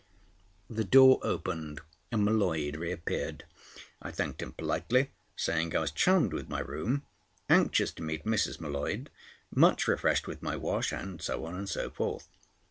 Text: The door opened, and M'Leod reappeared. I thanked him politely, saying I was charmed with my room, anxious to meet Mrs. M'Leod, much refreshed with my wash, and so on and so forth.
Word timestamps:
The 0.67 0.83
door 0.83 1.19
opened, 1.21 1.79
and 2.11 2.25
M'Leod 2.25 2.75
reappeared. 2.75 3.43
I 4.01 4.09
thanked 4.09 4.41
him 4.41 4.51
politely, 4.53 5.11
saying 5.35 5.75
I 5.75 5.79
was 5.81 5.91
charmed 5.91 6.33
with 6.33 6.49
my 6.49 6.57
room, 6.59 7.03
anxious 7.49 7.91
to 7.91 8.01
meet 8.01 8.25
Mrs. 8.25 8.59
M'Leod, 8.59 9.09
much 9.53 9.87
refreshed 9.87 10.25
with 10.25 10.41
my 10.41 10.55
wash, 10.55 10.91
and 10.91 11.21
so 11.21 11.45
on 11.45 11.53
and 11.55 11.69
so 11.69 11.91
forth. 11.91 12.27